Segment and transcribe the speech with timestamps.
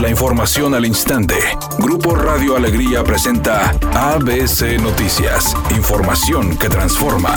[0.00, 1.34] La información al instante.
[1.80, 5.56] Grupo Radio Alegría presenta ABC Noticias.
[5.76, 7.34] Información que transforma.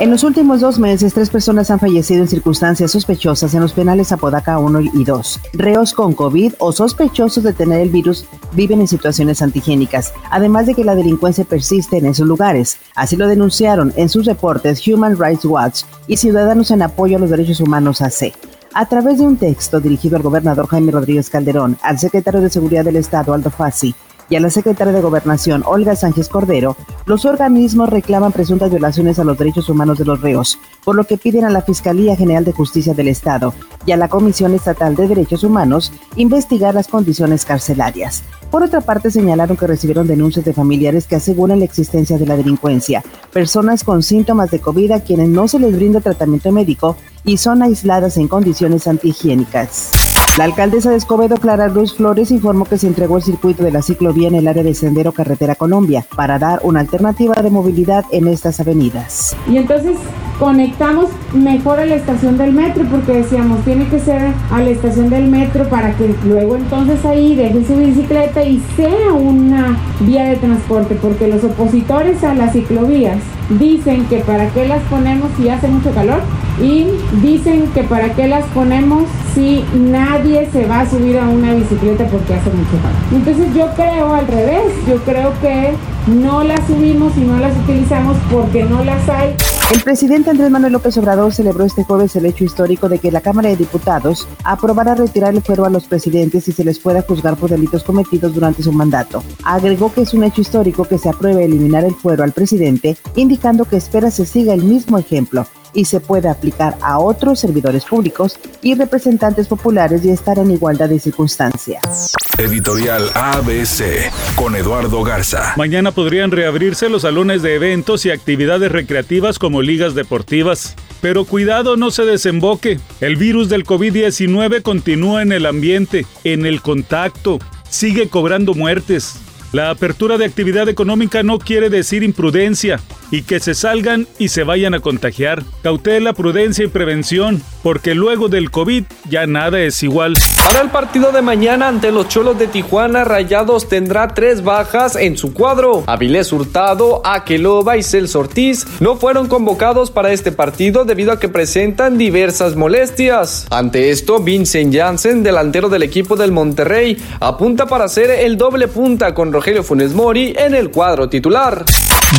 [0.00, 4.10] En los últimos dos meses, tres personas han fallecido en circunstancias sospechosas en los penales
[4.10, 5.40] Apodaca 1 y 2.
[5.52, 10.74] Reos con COVID o sospechosos de tener el virus viven en situaciones antigénicas, además de
[10.74, 12.78] que la delincuencia persiste en esos lugares.
[12.94, 17.28] Así lo denunciaron en sus reportes Human Rights Watch y Ciudadanos en Apoyo a los
[17.28, 18.32] Derechos Humanos AC.
[18.76, 22.84] A través de un texto dirigido al gobernador Jaime Rodríguez Calderón, al secretario de Seguridad
[22.84, 23.94] del Estado Aldo Fassi
[24.34, 29.24] y a la secretaria de Gobernación, Olga Sánchez Cordero, los organismos reclaman presuntas violaciones a
[29.24, 32.50] los derechos humanos de los reos, por lo que piden a la Fiscalía General de
[32.50, 33.54] Justicia del Estado
[33.86, 38.24] y a la Comisión Estatal de Derechos Humanos investigar las condiciones carcelarias.
[38.50, 42.36] Por otra parte, señalaron que recibieron denuncias de familiares que aseguran la existencia de la
[42.36, 47.36] delincuencia, personas con síntomas de COVID a quienes no se les brinda tratamiento médico y
[47.36, 50.03] son aisladas en condiciones antihigiénicas.
[50.36, 53.82] La alcaldesa de Escobedo, Clara Luz Flores, informó que se entregó el circuito de la
[53.82, 58.26] ciclovía en el área de Sendero Carretera Colombia para dar una alternativa de movilidad en
[58.26, 59.36] estas avenidas.
[59.48, 59.96] Y entonces
[60.40, 65.08] conectamos mejor a la estación del metro porque decíamos tiene que ser a la estación
[65.08, 70.36] del metro para que luego entonces ahí dejen su bicicleta y sea una vía de
[70.36, 73.18] transporte porque los opositores a las ciclovías
[73.60, 76.22] dicen que para qué las ponemos si hace mucho calor
[76.60, 76.86] y
[77.20, 82.06] dicen que para qué las ponemos si nadie se va a subir a una bicicleta
[82.06, 82.96] porque hace mucho calor.
[83.12, 85.74] Entonces yo creo al revés, yo creo que
[86.06, 89.34] no las subimos y no las utilizamos porque no las hay.
[89.72, 93.22] El presidente Andrés Manuel López Obrador celebró este jueves el hecho histórico de que la
[93.22, 97.36] Cámara de Diputados aprobara retirar el fuero a los presidentes y se les pueda juzgar
[97.36, 99.24] por delitos cometidos durante su mandato.
[99.42, 103.64] Agregó que es un hecho histórico que se apruebe eliminar el fuero al presidente, indicando
[103.64, 108.38] que espera se siga el mismo ejemplo y se puede aplicar a otros servidores públicos
[108.62, 112.12] y representantes populares y estar en igualdad de circunstancias.
[112.38, 115.52] Editorial ABC con Eduardo Garza.
[115.56, 120.74] Mañana podrían reabrirse los salones de eventos y actividades recreativas como ligas deportivas.
[121.00, 122.80] Pero cuidado no se desemboque.
[123.00, 127.38] El virus del COVID-19 continúa en el ambiente, en el contacto,
[127.68, 129.20] sigue cobrando muertes.
[129.54, 132.80] La apertura de actividad económica no quiere decir imprudencia
[133.12, 135.44] y que se salgan y se vayan a contagiar.
[135.62, 140.18] Cautela, prudencia y prevención, porque luego del COVID ya nada es igual.
[140.44, 145.16] Para el partido de mañana ante los Cholos de Tijuana, Rayados tendrá tres bajas en
[145.16, 145.82] su cuadro.
[145.86, 151.30] Avilés Hurtado, Aqueloba y Celso Ortiz no fueron convocados para este partido debido a que
[151.30, 153.46] presentan diversas molestias.
[153.48, 159.14] Ante esto, Vincent Janssen, delantero del equipo del Monterrey, apunta para hacer el doble punta
[159.14, 161.64] con Rogelio Funes Mori en el cuadro titular.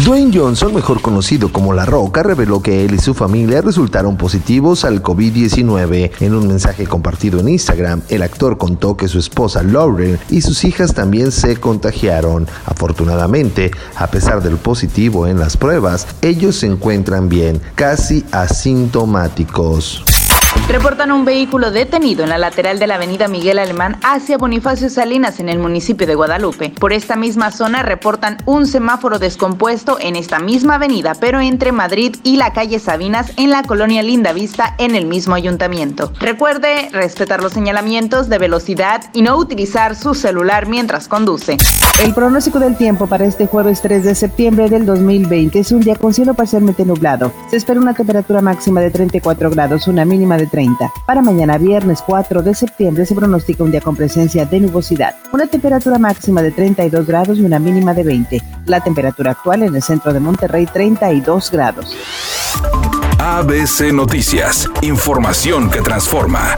[0.04, 4.84] Dwayne Johnson, mejor conocido como La Roca, reveló que él y su familia resultaron positivos
[4.84, 5.02] al
[5.36, 6.12] COVID-19.
[6.22, 10.64] En un mensaje compartido en Instagram, el actor contó que su esposa Lauren y sus
[10.64, 12.48] hijas también se contagiaron.
[12.66, 20.04] Afortunadamente, a pesar del positivo en las pruebas, ellos se encuentran bien, casi asintomáticos.
[20.68, 25.40] Reportan un vehículo detenido en la lateral de la avenida Miguel Alemán hacia Bonifacio Salinas
[25.40, 26.74] en el municipio de Guadalupe.
[26.80, 32.16] Por esta misma zona reportan un semáforo descompuesto en esta misma avenida, pero entre Madrid
[32.24, 36.12] y la calle Sabinas en la colonia Linda Vista en el mismo ayuntamiento.
[36.20, 41.58] Recuerde respetar los señalamientos de velocidad y no utilizar su celular mientras conduce.
[42.04, 45.96] El pronóstico del tiempo para este jueves 3 de septiembre del 2020 es un día
[45.96, 47.32] con cielo parcialmente nublado.
[47.50, 50.92] Se espera una temperatura máxima de 34 grados, una mínima de 30.
[51.06, 55.48] Para mañana viernes 4 de septiembre se pronostica un día con presencia de nubosidad, una
[55.48, 58.42] temperatura máxima de 32 grados y una mínima de 20.
[58.66, 61.96] La temperatura actual en el centro de Monterrey 32 grados.
[63.20, 66.56] ABC Noticias, información que transforma.